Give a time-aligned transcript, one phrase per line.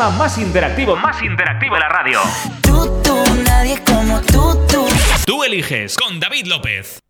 [0.00, 2.20] programa más interactivo, más interactivo de la radio.
[2.62, 4.86] Tú, tú, nadie como tú, tú.
[5.26, 7.00] Tú eliges con David López.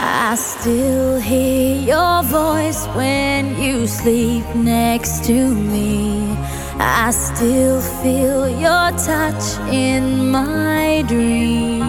[0.00, 6.36] I still hear your voice when you sleep next to me.
[6.80, 11.82] I still feel your touch in my dream.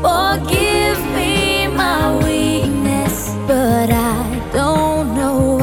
[0.00, 5.59] Forgive me my weakness, but I don't know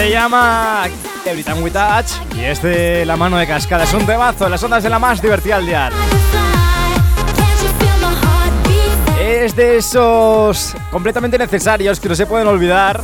[0.00, 0.88] Se llama
[1.26, 3.84] Every Time We Touch y es de la mano de cascada.
[3.84, 5.92] Es un temazo en las ondas de la más divertida al dial.
[9.20, 13.02] Es de esos completamente necesarios que no se pueden olvidar.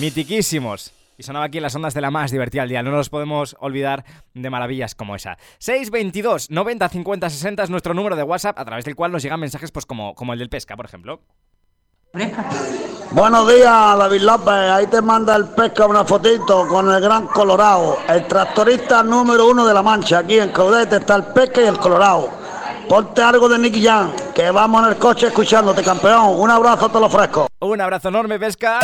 [0.00, 0.92] Mitiquísimos.
[1.16, 2.82] Y sonaba aquí en las ondas de la más divertida al día.
[2.82, 4.04] No nos podemos olvidar
[4.34, 5.38] de maravillas como esa.
[5.58, 9.38] 622 90 50 60 es nuestro número de WhatsApp a través del cual nos llegan
[9.38, 11.22] mensajes pues como, como el del pesca, por ejemplo.
[13.10, 14.48] Buenos días, David López.
[14.48, 19.66] Ahí te manda el pesca una fotito con el gran Colorado, el tractorista número uno
[19.66, 20.18] de la Mancha.
[20.18, 22.30] Aquí en Caudete está el pesca y el Colorado.
[22.88, 26.40] Ponte algo de Nicky Jam, que vamos en el coche escuchándote, campeón.
[26.40, 27.46] Un abrazo, te lo ofrezco.
[27.60, 28.80] Un abrazo enorme, pesca.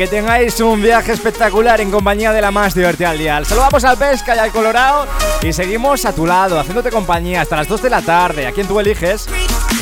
[0.00, 3.44] Que tengáis un viaje espectacular en compañía de la más divertida al día.
[3.44, 5.06] Saludamos al Pesca y al Colorado
[5.42, 8.66] y seguimos a tu lado, haciéndote compañía hasta las 2 de la tarde, a quien
[8.66, 9.26] tú eliges.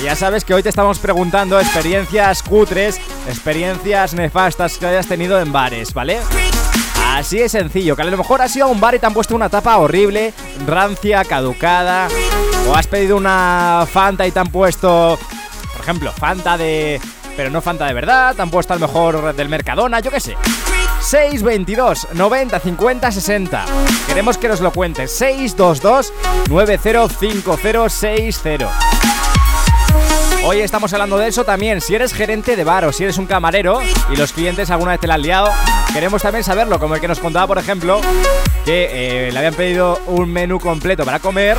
[0.00, 5.40] Y ya sabes que hoy te estamos preguntando experiencias cutres, experiencias nefastas que hayas tenido
[5.40, 6.18] en bares, ¿vale?
[7.14, 9.14] Así de sencillo, que a lo mejor has ido a un bar y te han
[9.14, 10.34] puesto una tapa horrible,
[10.66, 12.08] rancia, caducada,
[12.68, 15.16] o has pedido una Fanta y te han puesto,
[15.74, 17.00] por ejemplo, Fanta de...
[17.38, 20.36] pero no Fanta de verdad, puesto a lo mejor del Mercadona, yo qué sé.
[21.02, 23.64] 622 90 50 60.
[24.08, 25.12] Queremos que nos lo cuentes.
[25.12, 26.12] 622
[26.48, 28.68] 905060.
[30.44, 31.80] Hoy estamos hablando de eso también.
[31.80, 33.78] Si eres gerente de bar o si eres un camarero
[34.10, 35.52] y los clientes alguna vez te la han liado,
[35.92, 36.80] queremos también saberlo.
[36.80, 38.00] Como el que nos contaba, por ejemplo,
[38.64, 41.56] que eh, le habían pedido un menú completo para comer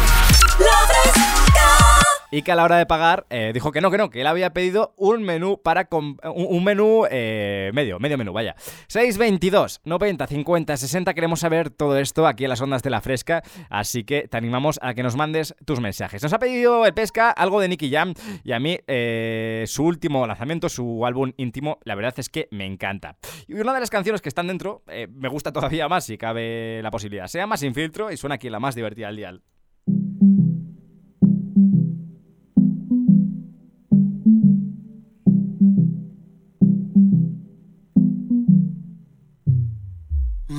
[2.32, 4.28] y que a la hora de pagar eh, dijo que no, que no, que él
[4.28, 8.56] había pedido un menú para un, menú eh, medio, medio menú, vaya.
[8.88, 13.44] 622 90 50 60 queremos saber todo esto aquí en las ondas de la fresca,
[13.70, 16.22] así que te animamos a que nos mandes tus mensajes.
[16.22, 20.26] Nos ha pedido el pesca algo de Nicky Jam y a mí eh, su último
[20.28, 23.18] lanzamiento, su álbum íntimo, la verdad es que me encanta.
[23.48, 26.92] Y una de las canciones que están dentro me gusta todavía más si cabe la
[26.92, 27.28] posibilidad.
[27.28, 29.44] Se llama Sin Filtro y suena aquí la más divertida del dial.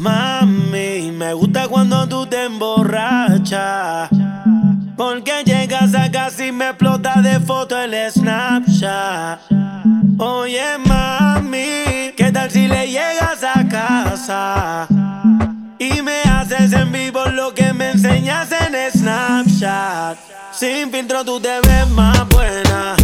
[0.00, 4.08] Mami, me gusta cuando tú te emborrachas.
[4.96, 9.40] Porque llegas a casa y me explota de foto el Snapchat.
[10.16, 14.86] Oye, mami, ¿qué tal si le llegas a casa?
[15.78, 20.16] Y me haces en vivo lo que me enseñas en Snapchat.
[20.50, 22.99] Sin filtro tú te ves más buena.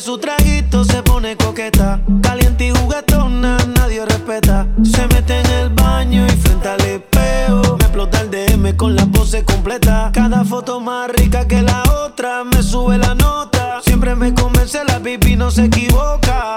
[0.00, 2.00] Su traguito, se pone coqueta.
[2.22, 4.66] Caliente y juguetona, nadie respeta.
[4.84, 7.76] Se mete en el baño y frente al espejo.
[7.78, 10.10] Me explota el DM con la pose completa.
[10.12, 12.44] Cada foto más rica que la otra.
[12.44, 13.80] Me sube la nota.
[13.82, 16.47] Siempre me convence, la pipi no se equivoca.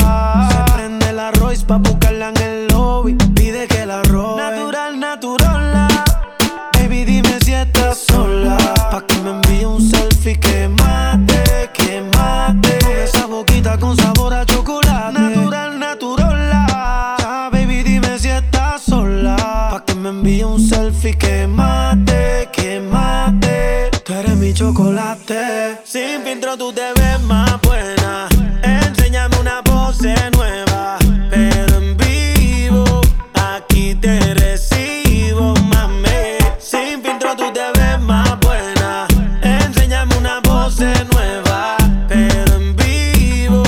[26.61, 28.27] Tú te ves más buena.
[28.61, 30.99] Enséñame una pose nueva.
[31.31, 33.01] Pero en vivo,
[33.33, 36.37] aquí te recibo, mami.
[36.59, 39.07] Sin filtro tú te ves más buena.
[39.41, 41.77] Enséñame una pose nueva.
[42.07, 43.63] Pero en vivo,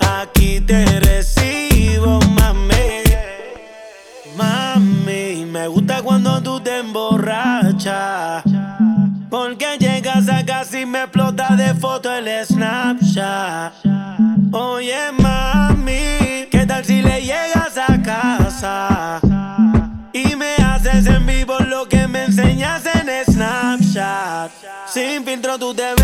[0.00, 3.02] aquí te recibo, mami.
[4.36, 8.42] Mami, me gusta cuando tú te emborrachas.
[9.30, 11.07] Porque llegas a casa y me
[11.78, 13.72] foto el Snapchat.
[14.52, 19.20] Oye, mami, ¿qué tal si le llegas a casa?
[20.12, 24.50] Y me haces en vivo lo que me enseñas en Snapchat.
[24.86, 25.97] Sin filtro tú te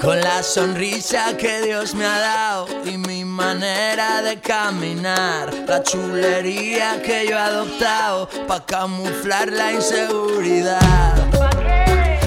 [0.00, 7.00] Con la sonrisa que Dios me ha dado y mi manera de caminar, la chulería
[7.02, 11.14] que yo he adoptado para camuflar la inseguridad.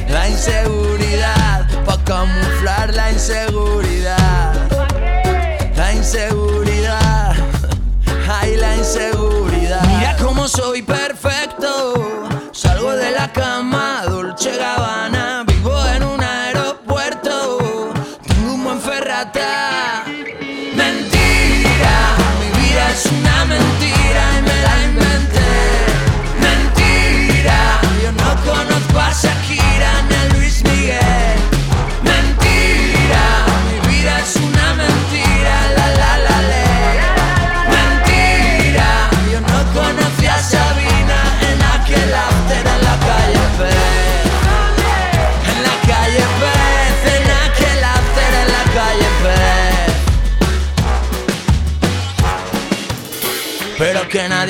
[0.09, 4.53] La inseguridad, para camuflar la inseguridad.
[5.75, 7.35] La inseguridad,
[8.41, 9.83] ay la inseguridad.
[9.85, 11.93] Mira cómo soy perfecto,
[12.51, 15.16] salgo de la cama, Dolce Gabbana,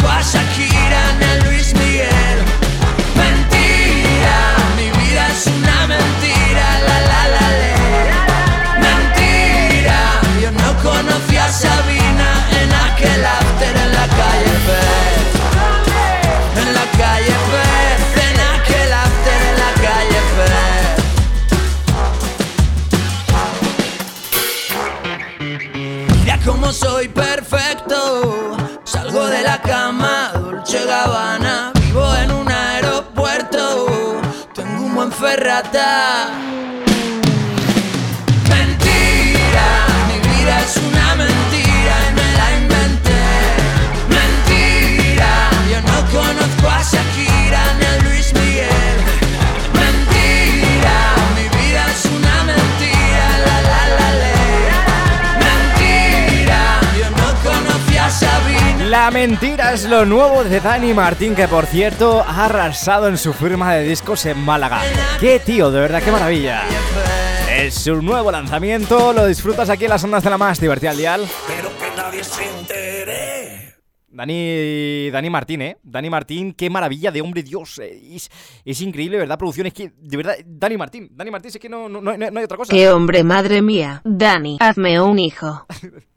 [0.00, 0.69] Conozco a
[35.60, 36.49] buen ferrata.
[58.90, 63.32] La mentira es lo nuevo de Dani Martín, que por cierto ha arrasado en su
[63.32, 64.82] firma de discos en Málaga.
[65.20, 66.62] ¡Qué tío, de verdad, qué maravilla!
[67.56, 70.96] Es su nuevo lanzamiento, lo disfrutas aquí en las ondas de la más divertida al
[70.96, 71.28] dial.
[71.46, 73.74] Pero que nadie se entere.
[74.08, 75.78] Dani, Dani Martín, ¿eh?
[75.84, 77.78] Dani Martín, qué maravilla de hombre, Dios.
[77.78, 78.28] Es,
[78.64, 79.38] es increíble, ¿verdad?
[79.38, 82.38] Producción, es que, de verdad, Dani Martín, Dani Martín, es que no, no, no, no
[82.40, 82.72] hay otra cosa.
[82.72, 84.02] ¡Qué hombre, madre mía!
[84.04, 85.64] Dani, hazme un hijo.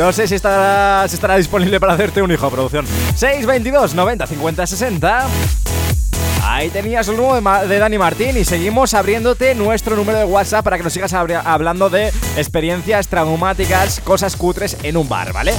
[0.00, 2.86] No sé si estará, disponible para hacerte un hijo, producción.
[3.16, 5.26] 622 90 50 60.
[6.42, 10.64] Ahí tenías el nuevo de, de Dani Martín y seguimos abriéndote nuestro número de WhatsApp
[10.64, 12.06] para que nos sigas hablando de
[12.38, 15.52] experiencias traumáticas, cosas cutres en un bar, ¿vale?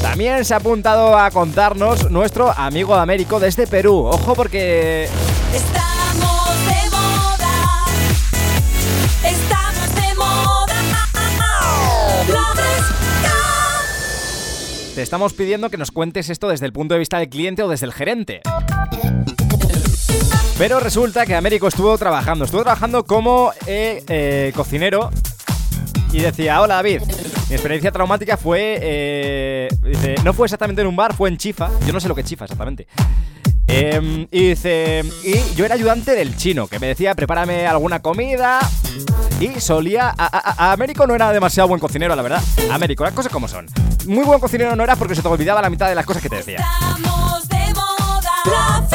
[0.00, 4.06] También se ha apuntado a contarnos nuestro amigo de Américo desde Perú.
[4.06, 5.06] Ojo porque
[14.94, 17.68] te estamos pidiendo que nos cuentes esto desde el punto de vista del cliente o
[17.68, 18.42] desde el gerente.
[20.58, 25.10] Pero resulta que Américo estuvo trabajando, estuvo trabajando como eh, eh, cocinero
[26.12, 27.02] y decía, hola David,
[27.48, 31.70] mi experiencia traumática fue, eh, dice, no fue exactamente en un bar, fue en Chifa,
[31.86, 32.86] yo no sé lo que Chifa exactamente.
[33.66, 38.60] Em, y dice, y yo era ayudante del chino, que me decía, prepárame alguna comida.
[39.40, 40.08] Y solía.
[40.16, 42.42] A, a- a Américo no era demasiado buen cocinero, la verdad.
[42.70, 43.66] Américo, las cosas como son.
[44.06, 46.28] Muy buen cocinero no era porque se te olvidaba la mitad de las cosas que
[46.28, 46.58] te decía.
[46.60, 48.30] Estamos de moda.
[48.46, 48.88] La.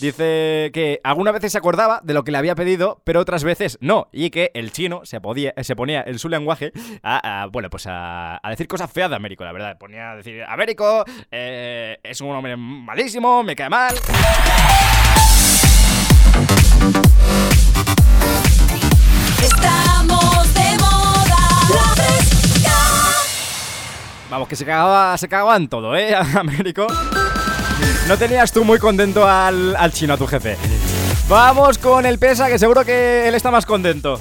[0.00, 3.78] Dice que algunas veces se acordaba de lo que le había pedido, pero otras veces
[3.80, 4.08] no.
[4.12, 6.70] Y que el chino se, podía, se ponía en su lenguaje
[7.02, 9.76] a, a, bueno, pues a, a decir cosas feas de Américo, la verdad.
[9.76, 13.96] Ponía a decir, Américo eh, es un hombre malísimo, me cae mal.
[19.42, 21.38] Estamos de moda.
[21.70, 22.76] La fresca.
[24.30, 26.14] Vamos, que se cagaba, se cagaba en todo, ¿eh?
[26.38, 26.86] Américo.
[28.06, 30.56] No tenías tú muy contento al, al chino, a tu jefe.
[31.28, 34.20] Vamos con el pesa, que seguro que él está más contento.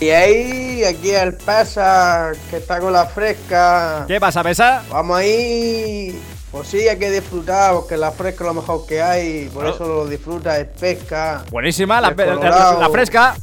[0.00, 4.04] Y ahí, aquí el pesa que está con la fresca.
[4.06, 4.82] ¿Qué pasa, pesa?
[4.90, 6.20] Vamos ahí.
[6.50, 9.48] Pues sí, hay que disfrutar, porque la fresca es lo mejor que hay.
[9.52, 9.74] Por Claro.
[9.74, 11.44] eso lo disfruta, es pesca.
[11.50, 12.80] Buenísima, la, Colorado.
[12.80, 13.36] la fresca.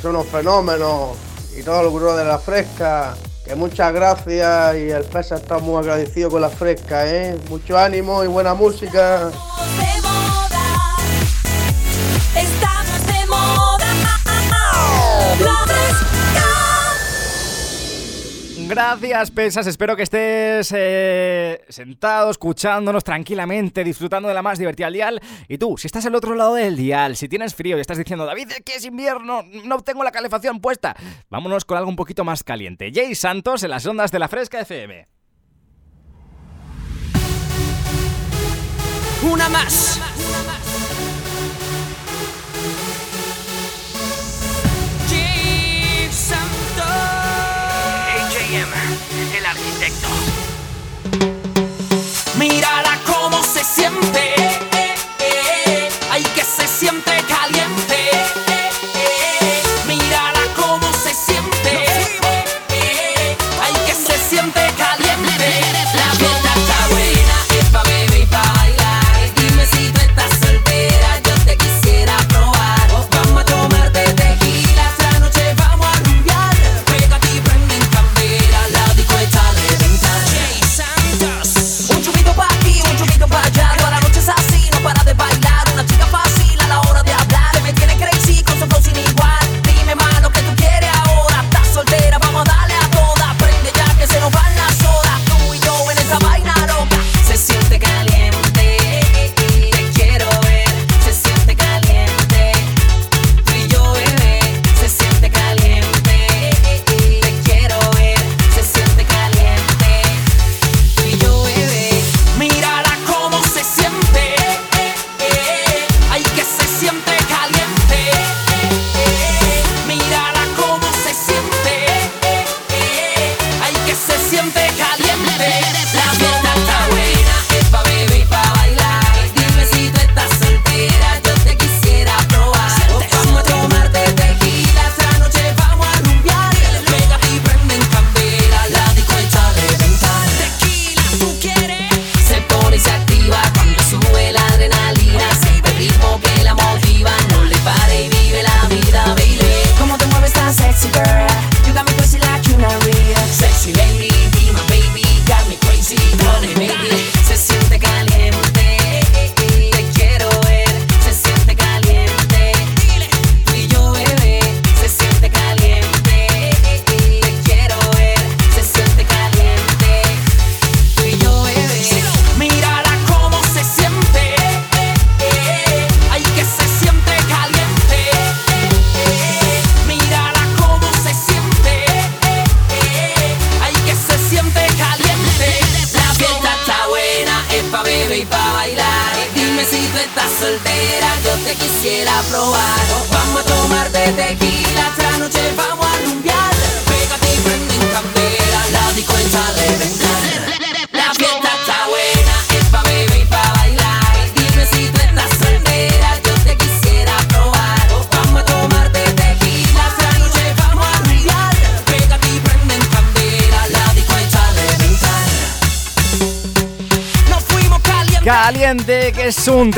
[0.00, 1.16] Son unos fenómenos.
[1.58, 3.14] Y todo el grupo de la fresca.
[3.44, 7.36] Que muchas gracias y el pesa está muy agradecido con la fresca, ¿eh?
[7.50, 9.32] Mucho ánimo y buena música.
[18.74, 19.66] Gracias, pesas.
[19.66, 25.20] Espero que estés eh, sentado, escuchándonos tranquilamente, disfrutando de la más divertida al dial.
[25.46, 28.24] Y tú, si estás al otro lado del dial, si tienes frío y estás diciendo,
[28.24, 30.96] David, que es invierno, no tengo la calefacción puesta,
[31.28, 32.90] vámonos con algo un poquito más caliente.
[32.94, 35.06] Jay Santos en las ondas de la Fresca FM.
[39.30, 40.00] Una más.
[40.00, 40.71] Jim
[48.54, 50.08] El arquitecto.
[52.38, 54.11] Mírala cómo se siente.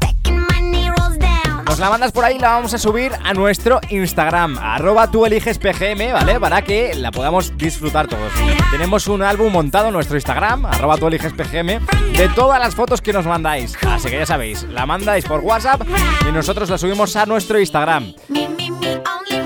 [1.65, 5.25] Nos la mandas por ahí y la vamos a subir a nuestro Instagram, arroba tú
[5.25, 6.39] eliges PGM, ¿vale?
[6.39, 8.31] Para que la podamos disfrutar todos.
[8.71, 13.01] Tenemos un álbum montado en nuestro Instagram, arroba tú eliges PGM, de todas las fotos
[13.01, 13.75] que nos mandáis.
[13.87, 15.81] Así que ya sabéis, la mandáis por WhatsApp
[16.27, 18.13] y nosotros la subimos a nuestro Instagram.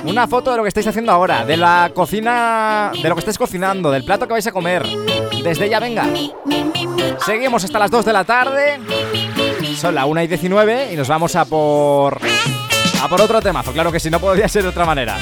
[0.04, 3.38] Una foto de lo que estáis haciendo ahora, de la cocina, de lo que estáis
[3.38, 4.86] cocinando, del plato que vais a comer.
[5.44, 6.06] Desde ya, venga.
[7.26, 8.80] Seguimos hasta las 2 de la tarde.
[9.80, 12.20] Son la 1 y 19 y nos vamos a por.
[13.02, 13.72] a por otro temazo.
[13.72, 15.16] Claro que si no podría ser de otra manera.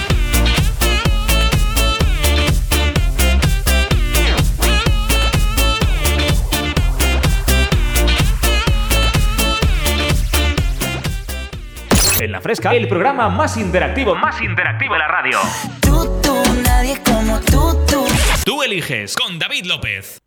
[12.20, 15.38] En la fresca, el programa más interactivo, más interactivo de la radio.
[15.82, 18.08] Tú, tú, nadie como tú, tú.
[18.44, 20.18] Tú eliges con David López.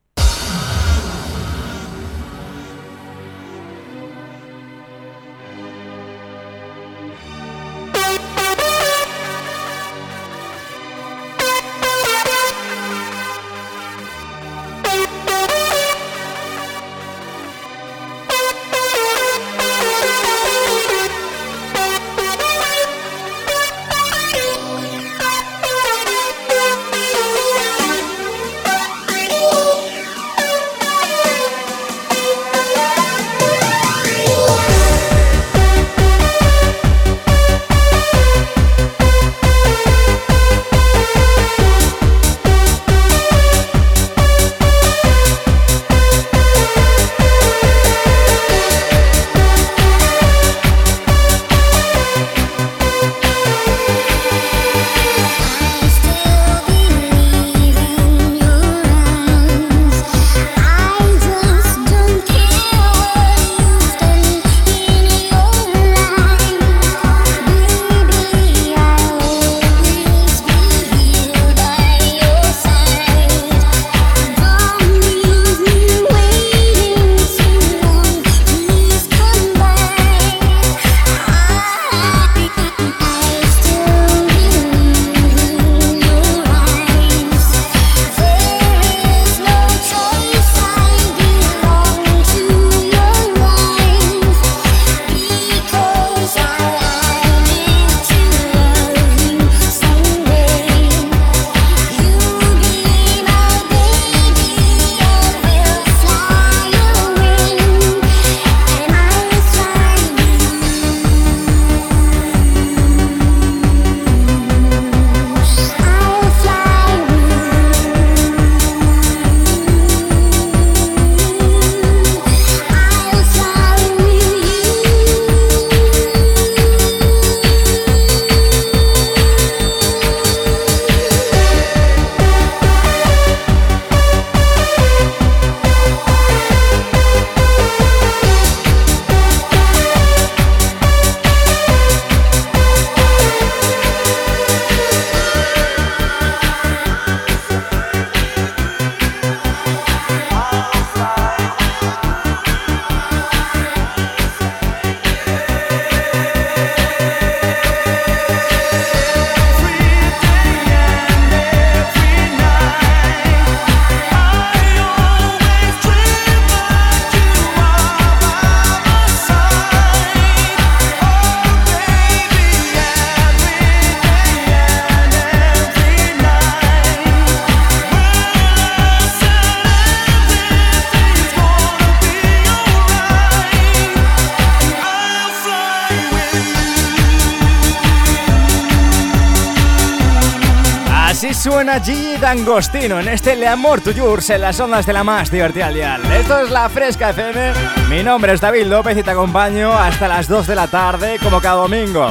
[191.71, 195.31] Suena Gigi D'Angostino en este Le Amor to Yours en las ondas de la más
[195.31, 196.13] divertida al dial.
[196.13, 197.53] Esto es La Fresca FM.
[197.89, 201.41] Mi nombre es David López y te acompaño hasta las 2 de la tarde, como
[201.41, 202.11] cada domingo.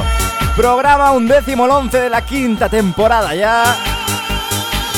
[0.56, 3.76] Programa undécimo once de la quinta temporada ya.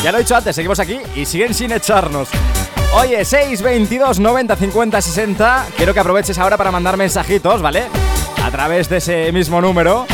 [0.02, 2.28] Ya lo he dicho antes, seguimos aquí y siguen sin echarnos.
[2.94, 5.66] Oye, 622 90 50 60.
[5.76, 7.86] Quiero que aproveches ahora para mandar mensajitos, ¿vale?
[8.44, 10.06] A través de ese mismo número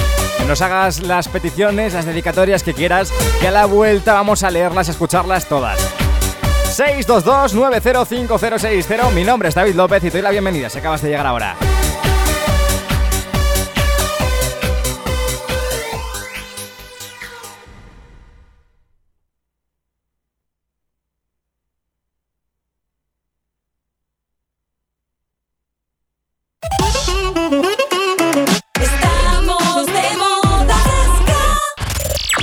[0.46, 4.88] nos hagas las peticiones, las dedicatorias que quieras, que a la vuelta vamos a leerlas
[4.88, 5.78] y escucharlas todas.
[6.76, 11.26] 622-905060, mi nombre es David López y te doy la bienvenida si acabas de llegar
[11.26, 11.56] ahora.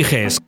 [0.00, 0.39] Eliges.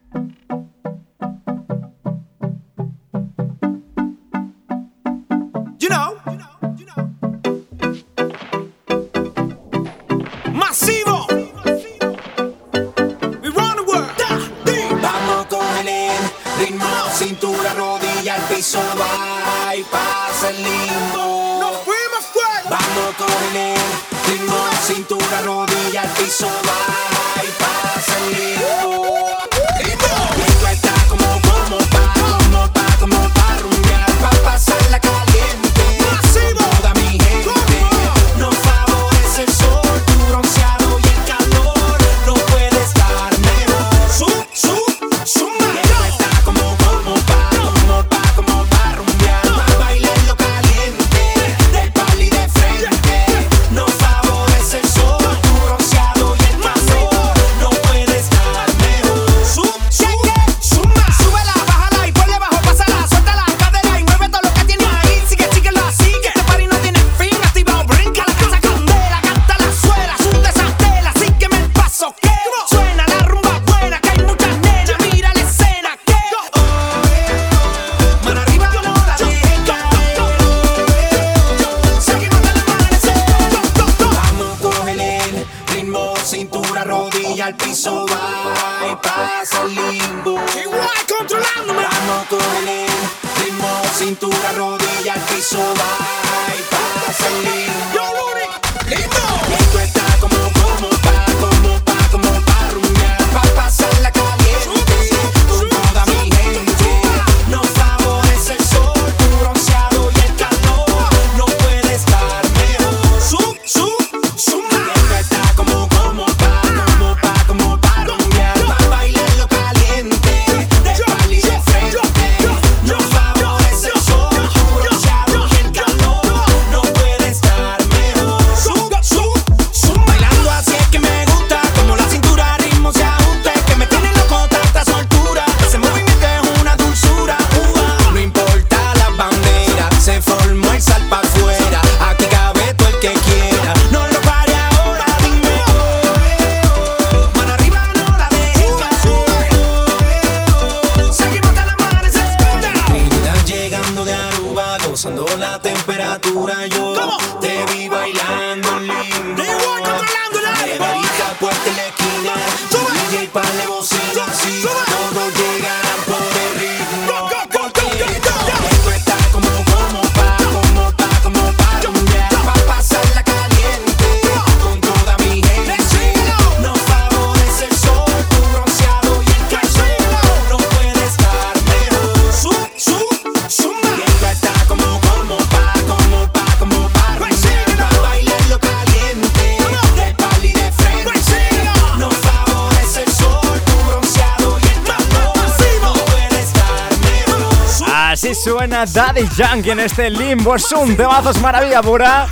[198.86, 200.56] Daddy Yankee en este limbo.
[200.56, 202.26] Es un temazo, maravilla pura.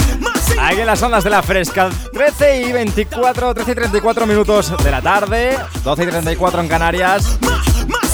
[0.60, 4.90] Aquí en las ondas de la fresca, 13 y 24, 13 y 34 minutos de
[4.90, 7.38] la tarde, 12 y 34 en Canarias.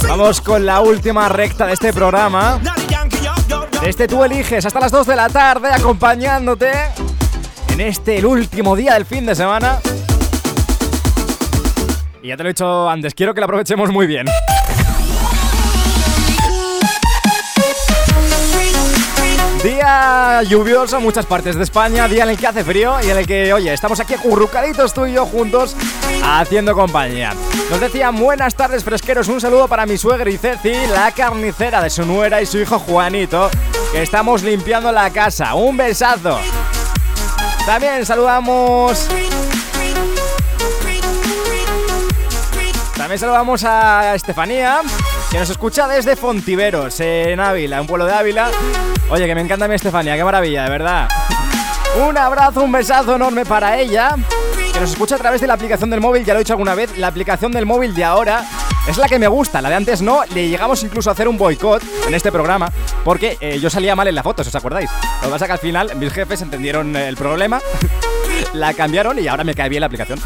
[0.07, 2.61] Vamos con la última recta de este programa.
[3.83, 6.73] Este tú eliges hasta las 2 de la tarde acompañándote
[7.73, 9.79] en este el último día del fin de semana.
[12.23, 14.27] Y ya te lo he dicho antes, quiero que lo aprovechemos muy bien.
[19.63, 23.17] Día lluvioso en muchas partes de España, día en el que hace frío y en
[23.17, 25.77] el que, oye, estamos aquí acurrucaditos tú y yo juntos
[26.23, 27.33] haciendo compañía.
[27.71, 31.91] Nos decían buenas tardes fresqueros, un saludo para mi suegra y Ceci, la carnicera de
[31.91, 33.51] su nuera y su hijo Juanito,
[33.93, 35.55] que estamos limpiando la casa.
[35.55, 36.39] Un besazo.
[37.67, 39.09] También saludamos
[42.97, 44.81] También saludamos a Estefanía,
[45.31, 48.51] que nos escucha desde Fontiveros, en Ávila, un pueblo de Ávila.
[49.11, 51.09] Oye, que me encanta mi Estefanía, qué maravilla, de verdad.
[52.07, 54.15] Un abrazo, un besazo enorme para ella,
[54.73, 56.75] que nos escucha a través de la aplicación del móvil, ya lo he dicho alguna
[56.75, 58.45] vez, la aplicación del móvil de ahora
[58.87, 61.37] es la que me gusta, la de antes no, le llegamos incluso a hacer un
[61.37, 62.71] boicot en este programa,
[63.05, 64.91] porque eh, yo salía mal en la foto, si os acordáis.
[65.23, 67.61] Lo que pasa que al final mis jefes entendieron el problema,
[68.53, 70.21] la cambiaron y ahora me cae bien la aplicación.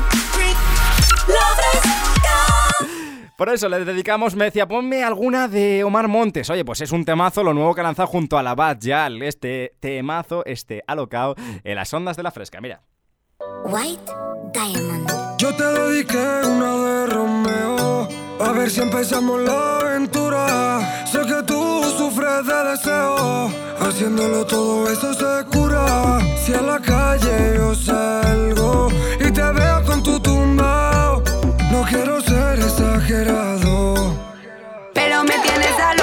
[3.40, 6.50] Por eso le dedicamos, me decía, ponme alguna de Omar Montes.
[6.50, 9.22] Oye, pues es un temazo, lo nuevo que ha lanzado junto a la Bad Yal.
[9.22, 12.60] Este temazo, este alocao en las ondas de la fresca.
[12.60, 12.82] Mira.
[13.64, 14.12] White
[14.52, 15.10] Diamond.
[15.38, 18.08] Yo te dediqué una de Romeo.
[18.40, 21.06] A ver si empezamos la aventura.
[21.06, 23.50] Sé que tú sufres de deseo.
[23.80, 26.20] Haciéndolo todo eso se cura.
[26.44, 30.89] Si a la calle yo salgo y te veo con tu tumbao.
[31.90, 34.16] Quiero ser exagerado.
[34.94, 35.99] Pero me tienes a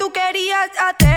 [0.00, 1.09] tú querías hacérmelo.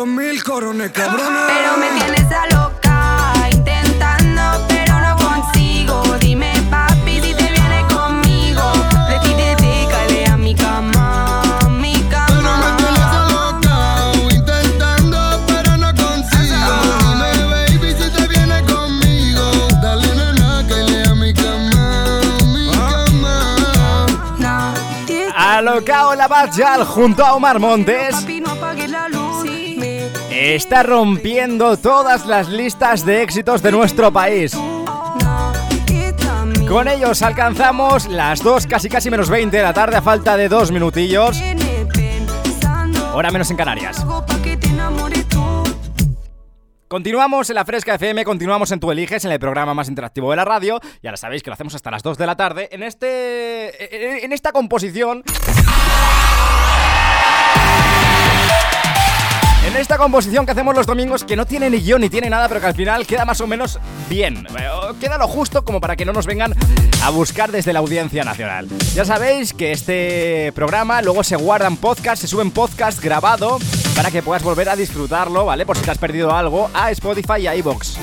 [0.00, 1.42] 200 mil corones, cabrones.
[1.48, 6.02] Pero me tienes a loca, intentando, pero no consigo.
[6.18, 8.62] Dime, papi, si te vienes conmigo.
[9.10, 13.48] Decídete, cale a mi cama, a mi Pero me tienes cama.
[13.50, 16.72] alocao, intentando, pero no consigo.
[17.02, 19.50] Dime, baby, si te vienes conmigo.
[19.82, 23.36] Dale, nena, cáele a mi cama, a mi cama.
[25.36, 28.14] Alocao la Bad Yal junto a Omar Montes.
[30.42, 34.56] Está rompiendo todas las listas de éxitos de nuestro país.
[36.66, 40.48] Con ellos alcanzamos las 2, casi casi menos 20 de la tarde, a falta de
[40.48, 41.38] dos minutillos.
[43.12, 44.02] Hora menos en Canarias.
[46.88, 50.36] Continuamos en la Fresca FM, continuamos en Tu Eliges, en el programa más interactivo de
[50.38, 50.80] la radio.
[51.02, 52.70] Ya lo sabéis que lo hacemos hasta las 2 de la tarde.
[52.72, 54.24] En este.
[54.24, 55.22] En esta composición.
[59.70, 62.48] En esta composición que hacemos los domingos, que no tiene ni guion ni tiene nada,
[62.48, 63.78] pero que al final queda más o menos
[64.08, 64.44] bien.
[64.58, 64.68] Eh,
[65.00, 66.54] Queda lo justo como para que no nos vengan
[67.04, 68.68] a buscar desde la audiencia nacional.
[68.94, 73.58] Ya sabéis que este programa luego se guarda en podcast, se sube en podcast grabado
[73.94, 75.64] para que puedas volver a disfrutarlo, ¿vale?
[75.64, 77.96] Por si te has perdido algo, a Spotify y a iVoox.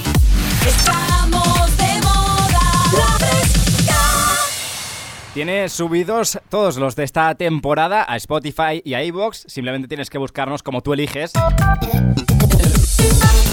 [5.38, 9.44] Tienes subidos todos los de esta temporada a Spotify y a iVoox.
[9.46, 11.32] Simplemente tienes que buscarnos como tú eliges.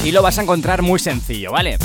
[0.03, 1.77] Y lo vas a encontrar muy sencillo, ¿vale?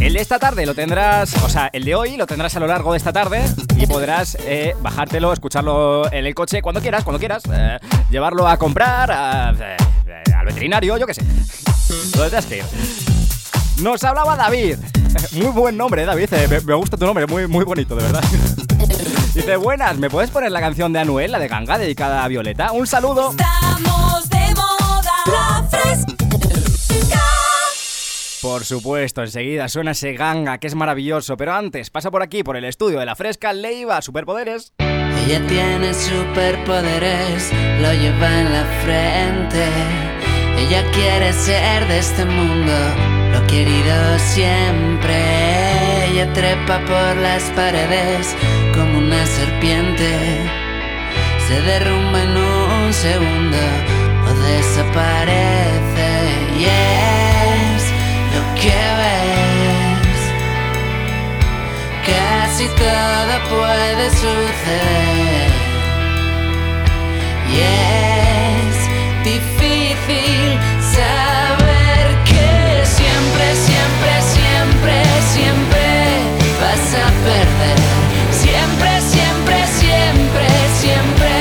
[0.00, 2.66] El de esta tarde lo tendrás, o sea, el de hoy lo tendrás a lo
[2.66, 3.42] largo de esta tarde
[3.76, 8.56] y podrás eh, bajártelo, escucharlo en el coche cuando quieras, cuando quieras, eh, llevarlo a
[8.56, 11.22] comprar, a- eh, al veterinario, yo qué sé.
[12.14, 12.62] Donde tengas que.
[13.82, 14.78] Nos hablaba David.
[15.32, 16.30] Muy buen nombre, David.
[16.48, 18.24] Me, me gusta tu nombre, muy, muy bonito, de verdad.
[19.38, 22.72] Dice, buenas, ¿me puedes poner la canción de Anuel, la de Ganga, dedicada a Violeta?
[22.72, 23.30] Un saludo.
[23.30, 25.12] Estamos de moda.
[25.26, 26.12] La fresca.
[28.42, 31.36] Por supuesto, enseguida suena ese Ganga, que es maravilloso.
[31.36, 34.72] Pero antes, pasa por aquí, por el estudio de la fresca Leiva, superpoderes.
[34.80, 39.68] Ella tiene superpoderes, lo lleva en la frente.
[40.58, 42.72] Ella quiere ser de este mundo,
[43.30, 45.37] lo querido siempre.
[46.26, 48.34] Trepa por las paredes
[48.74, 50.10] como una serpiente.
[51.46, 53.56] Se derrumba en un segundo
[54.26, 56.10] o desaparece.
[56.58, 57.82] Y es
[58.34, 60.20] lo que ves.
[62.04, 65.50] Casi todo puede suceder.
[67.48, 68.76] Y es
[69.24, 70.58] difícil
[70.96, 75.87] saber que siempre, siempre, siempre, siempre
[76.94, 77.78] a perder.
[78.30, 80.46] Siempre, siempre, siempre,
[80.80, 81.34] siempre.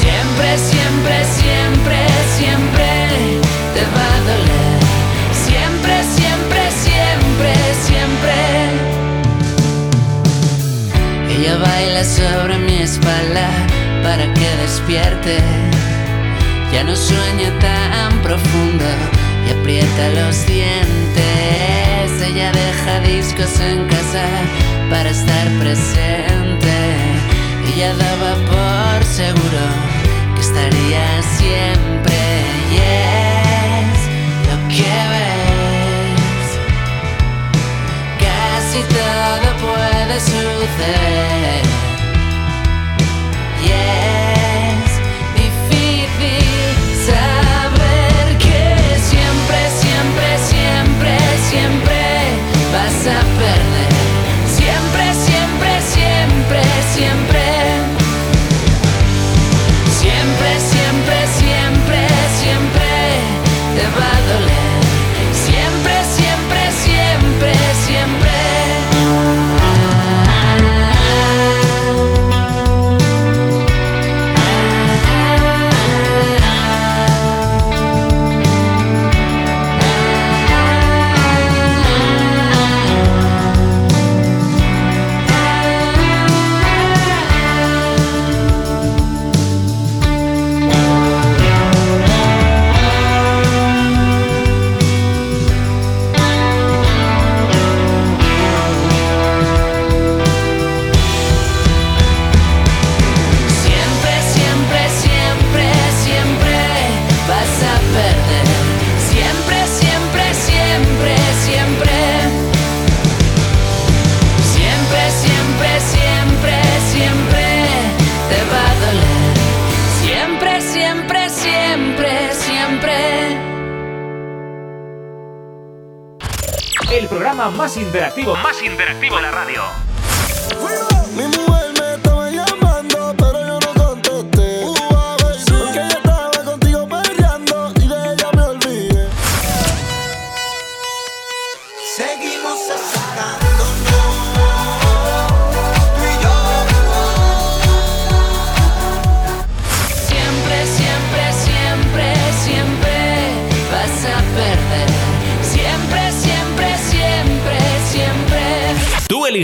[0.00, 1.98] Siempre, siempre, siempre,
[2.38, 2.88] siempre
[3.74, 4.80] te va a doler.
[5.46, 7.52] Siempre, siempre, siempre,
[7.88, 8.36] siempre.
[11.34, 13.48] Ella baila sobre mi espalda
[14.04, 15.38] para que despierte.
[16.72, 18.84] Ya no sueña tan profundo
[19.48, 21.41] y aprieta los dientes.
[22.34, 24.24] Ella deja discos en casa
[24.88, 26.96] para estar presente.
[27.74, 29.64] Ella daba por seguro
[30.34, 32.16] que estaría siempre.
[32.70, 34.00] Y es
[34.48, 36.48] lo que ves.
[38.24, 41.64] Casi todo puede suceder.
[43.62, 44.21] Y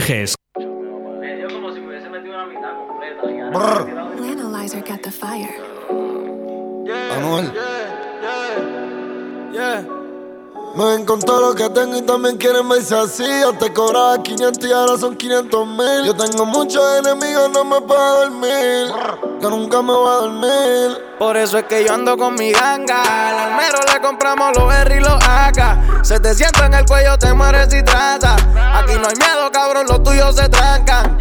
[0.09, 0.38] siempre.
[11.09, 13.25] Con todo lo que tengo y también quieren verse así.
[13.25, 16.05] Antes cobraba 500 y ahora son 500 mil.
[16.05, 18.93] Yo tengo muchos enemigos, no me puedo dormir.
[19.41, 21.09] Que nunca me voy a dormir.
[21.19, 23.31] Por eso es que yo ando con mi ganga.
[23.31, 26.05] Al almero le compramos los R y los AK.
[26.05, 28.37] Se te sienta en el cuello, te mueres y trata.
[28.75, 31.17] Aquí no hay miedo, cabrón, los tuyos se trancan.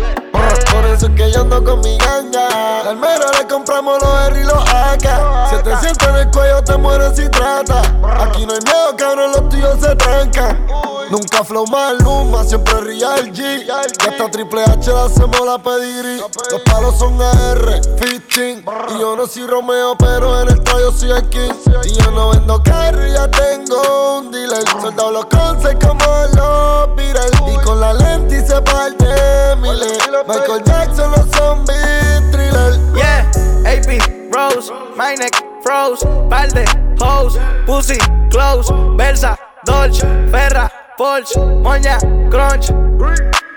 [0.71, 2.81] Por eso es que yo ando con mi ganga.
[2.81, 5.49] Al almero le compramos los R y los AK.
[5.49, 7.81] Se te sienta en el cuello, te mueres si trata.
[8.19, 10.67] Aquí no hay miedo, cabrón, los tuyos se trancan.
[11.09, 13.65] Nunca flow maluma, siempre real G.
[13.65, 16.21] Y hasta Triple H le hacemos la pedigrí.
[16.51, 18.63] Los palos son AR, 15.
[18.95, 21.51] Y yo no soy Romeo, pero en el tallo soy el king.
[21.85, 24.63] Y yo no vendo carro, ya tengo un dealer.
[24.81, 26.03] Soldado los concepts como
[26.33, 27.31] los Beatles.
[27.53, 29.05] Y con la lente se parte
[29.61, 29.97] miles.
[30.27, 32.77] Michael Jackson, los zombies, thriller.
[32.95, 33.29] Yeah,
[33.65, 35.15] AP, Rose, my
[35.63, 36.65] froze, balde,
[36.99, 37.97] hose, pussy,
[38.29, 39.37] close, Versa,
[39.67, 41.97] Dolce, Ferra, Porsche, Moña,
[42.29, 42.67] Crunch.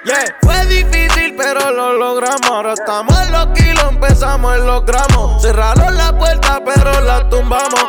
[0.05, 2.51] Yeah, fue difícil, pero lo logramos.
[2.51, 5.41] Ahora estamos en los kilos, empezamos en los gramos.
[5.41, 7.85] Cerraron la puerta, pero la tumbamos.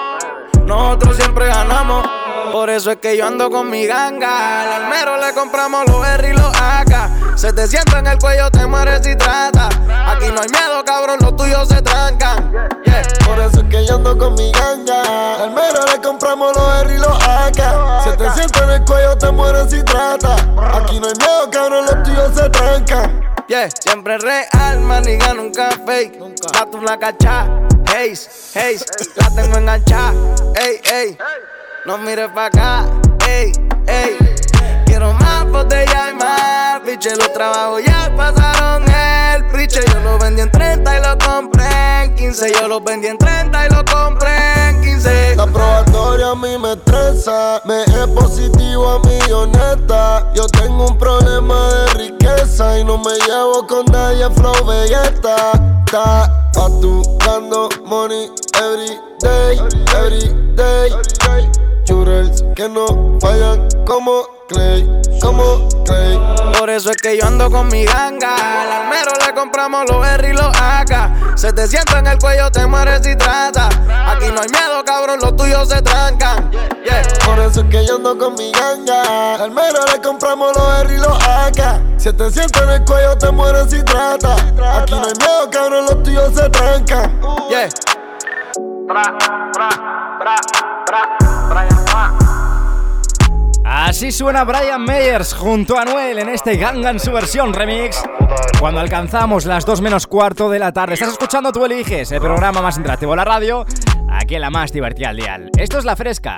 [0.68, 2.21] Nosotros siempre ganamos.
[2.52, 4.62] Por eso es que yo ando con mi ganga.
[4.62, 7.38] Al almero le compramos los R y los AK.
[7.38, 9.68] Se te sienta en el cuello, te mueres si trata.
[9.68, 12.52] Aquí no hay miedo, cabrón, los tuyos se trancan.
[12.84, 13.04] Yeah.
[13.26, 15.44] Por eso es que yo ando con mi ganga.
[15.44, 18.04] Al mero le compramos los R y los AK.
[18.04, 20.36] Se te sienta en el cuello, te mueres si trata.
[20.36, 23.22] Aquí no hay miedo, cabrón, los tuyos se trancan.
[23.48, 26.20] Yeah, siempre real, maniga, nunca fake.
[26.54, 27.48] Gato una cacha,
[27.86, 28.86] haze, haze,
[29.16, 30.14] la tengo enganchada,
[30.56, 31.18] ey, ey.
[31.84, 32.86] No mires pa' acá,
[33.28, 33.52] ey,
[33.88, 34.16] ey.
[34.86, 39.80] Quiero más botella y más, biche, los trabajos ya pasaron el priche.
[39.92, 42.54] Yo lo vendí en 30 y lo compré en 15.
[42.54, 45.36] Yo lo vendí en 30 y lo compré en 15.
[45.38, 50.32] La probatoria a mí me estresa, me es positivo a mí honesta.
[50.36, 55.54] Yo tengo un problema de riqueza y no me llevo con nadie flow belleta.
[55.88, 58.30] Está facturando money
[58.60, 59.58] every day,
[59.98, 60.92] every day.
[62.56, 64.88] Que no fallan como Clay,
[65.20, 66.20] como Clay.
[66.58, 68.36] Por eso es que yo ando con mi ganga.
[68.62, 71.38] Al almero le compramos los R y los AK.
[71.38, 73.68] Se te sienta en el cuello, te mueres si trata.
[73.68, 76.52] Aquí no hay miedo, cabrón, los tuyos se trancan.
[76.52, 77.02] Yeah.
[77.26, 79.36] Por eso es que yo ando con mi ganga.
[79.36, 82.00] Al mero le compramos los R y los AK.
[82.00, 84.36] Si te sienta en el cuello, te mueres si trata.
[84.36, 87.20] Aquí no hay miedo, cabrón, los tuyos se trancan.
[87.50, 87.70] Yeah.
[93.84, 98.00] Así suena Brian Meyers junto a Noel en este Gangan su versión remix.
[98.60, 102.62] Cuando alcanzamos las 2 menos cuarto de la tarde, estás escuchando Tú Eliges, el programa
[102.62, 103.66] más interactivo de la radio,
[104.08, 105.50] aquí la más divertida al dial.
[105.58, 106.36] Esto es La Fresca.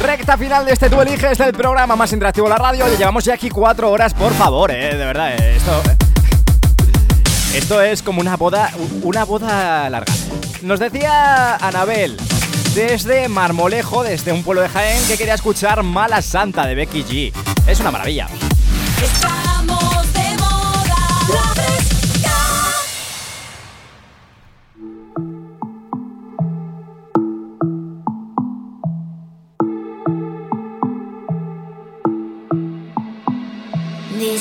[0.00, 2.86] Recta final de este Tú Eliges del programa más interactivo de la radio.
[2.96, 6.07] Llevamos ya aquí cuatro horas, por favor, eh, de verdad, eh, esto...
[7.54, 8.70] Esto es como una boda,
[9.02, 10.12] una boda larga.
[10.62, 12.16] Nos decía Anabel
[12.74, 17.32] desde Marmolejo, desde un pueblo de Jaén, que quería escuchar Mala Santa de Becky G.
[17.66, 18.28] Es una maravilla.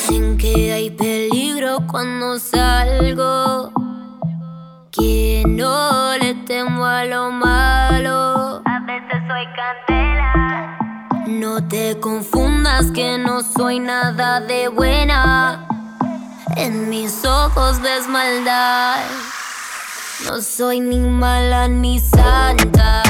[0.07, 3.73] Dicen que hay peligro cuando salgo.
[4.89, 8.61] Que no le temo a lo malo.
[8.63, 10.77] A veces soy candela.
[11.27, 15.67] No te confundas que no soy nada de buena.
[16.55, 19.01] En mis ojos ves maldad.
[20.25, 23.03] No soy ni mala ni santa.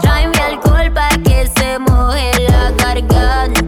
[0.00, 3.63] Tráeme alcohol para que se moje la garganta.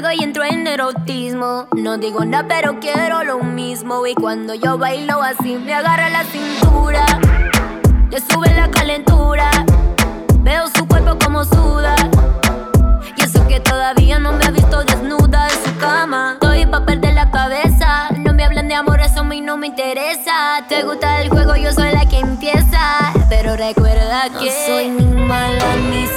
[0.00, 1.66] trago y entro en erotismo.
[1.76, 4.06] No digo nada, pero quiero lo mismo.
[4.06, 7.04] Y cuando yo bailo así, me agarra la cintura,
[8.10, 9.50] le sube la calentura.
[10.40, 11.94] Veo su cuerpo como suda.
[13.16, 16.34] Y eso que todavía no me ha visto desnuda en su cama.
[16.34, 18.08] Estoy pa' perder la cabeza.
[18.18, 20.64] No me hablan de amor, eso a mí no me interesa.
[20.68, 23.12] Te gusta el juego, yo soy la que empieza.
[23.28, 26.08] Pero recuerda que no soy ni mala ni.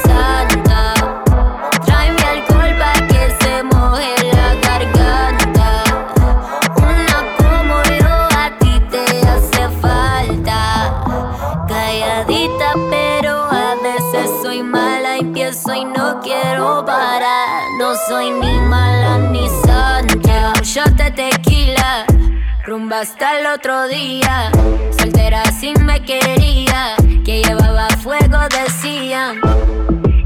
[16.84, 20.54] No soy ni mala ni santa.
[20.58, 22.06] Un shot de tequila.
[22.66, 24.52] Rumba hasta el otro día.
[24.98, 26.96] Soltera si me quería.
[27.24, 29.40] Que llevaba fuego, decían.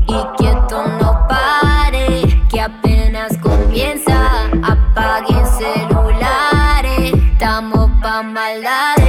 [0.07, 2.41] Y que esto no pare.
[2.49, 4.45] Que apenas comienza.
[4.63, 7.13] Apaguen celulares.
[7.33, 9.04] Estamos pa' maldades.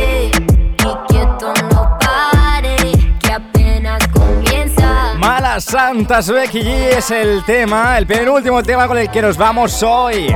[5.57, 9.83] Malas Santas Becky G es el tema, el penúltimo tema con el que nos vamos
[9.83, 10.27] hoy.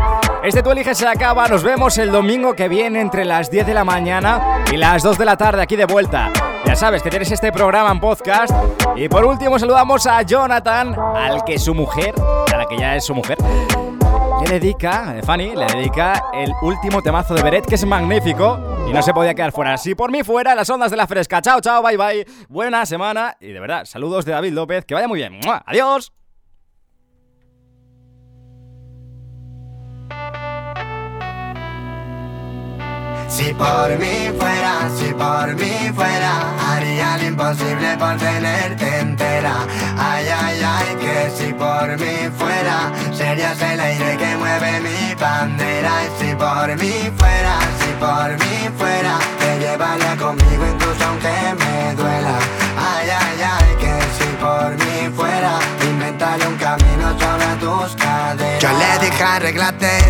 [0.43, 3.75] Este tú eliges se acaba, nos vemos el domingo que viene entre las 10 de
[3.75, 6.31] la mañana y las 2 de la tarde aquí de vuelta.
[6.64, 8.51] Ya sabes que tienes este programa en podcast.
[8.97, 12.14] Y por último saludamos a Jonathan, al que su mujer,
[12.51, 13.37] a la que ya es su mujer,
[14.41, 19.03] le dedica, Fanny, le dedica el último temazo de Beret que es magnífico y no
[19.03, 19.76] se podía quedar fuera.
[19.78, 21.41] Si por mí fuera, las ondas de la fresca.
[21.41, 22.26] Chao, chao, bye, bye.
[22.49, 24.84] Buena semana y de verdad, saludos de David López.
[24.84, 25.41] Que vaya muy bien.
[25.66, 26.12] Adiós.
[33.31, 36.33] Si por mí fuera, si por mí fuera,
[36.68, 39.55] haría lo imposible por tenerte entera.
[39.97, 45.93] Ay, ay, ay, que si por mí fuera, serías el aire que mueve mi bandera.
[46.18, 52.37] Si por mí fuera, si por mí fuera, te llevaría conmigo incluso aunque me duela.
[52.76, 55.59] Ay, ay, ay, que si por mí fuera,
[55.89, 58.61] inventaría un camino sobre tus caderas.
[58.61, 60.09] Yo le dije arreglate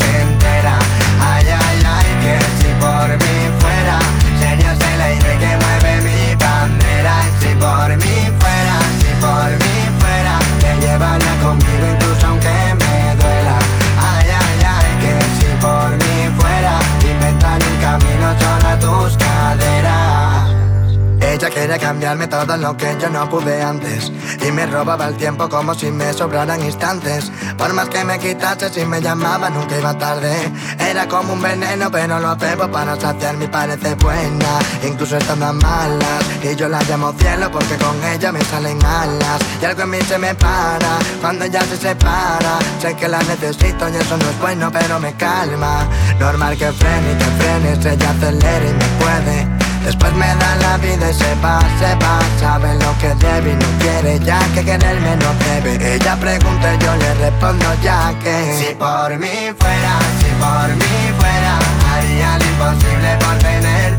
[21.77, 24.11] cambiarme todo lo que yo no pude antes.
[24.45, 27.31] Y me robaba el tiempo como si me sobraran instantes.
[27.57, 30.51] Por más que me quitase si me llamaba nunca iba tarde.
[30.79, 34.59] Era como un veneno pero lo bebo para saciar mi parece buena.
[34.83, 39.41] Incluso estando malas Y yo la llamo cielo porque con ella me salen alas.
[39.61, 42.59] Y algo en mí se me para cuando ella se separa.
[42.81, 45.87] Sé que la necesito y eso no es bueno pero me calma.
[46.19, 49.40] Normal que frene y que frenes ella acelera y me puede
[49.83, 52.19] Después me da la vida y se va, se va.
[52.39, 56.77] Sabe lo que debe y no quiere ya que quererme no debe Ella pregunta y
[56.83, 61.59] yo le respondo ya que Si por mí fuera, si por mí fuera
[61.93, 63.90] Haría lo imposible por tenerte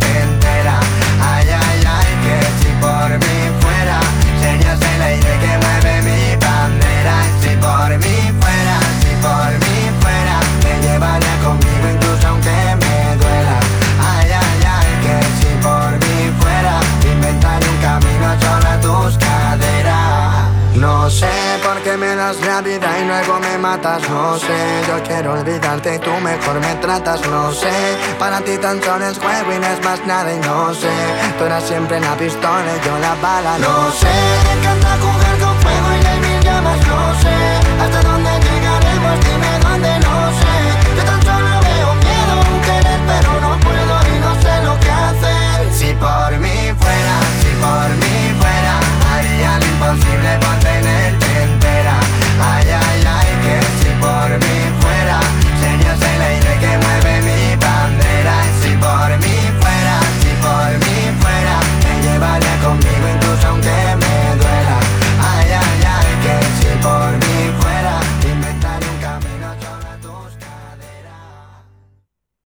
[22.17, 26.61] das la vida y luego me matas No sé, yo quiero olvidarte y tú mejor
[26.61, 27.73] me tratas No sé,
[28.19, 30.91] para ti tan solo es juego y no es más nada y no sé.
[31.39, 35.61] Tú eras siempre la pistola y yo la bala No sé, me encanta jugar con
[35.63, 38.12] fuego y hay mil llamas No sé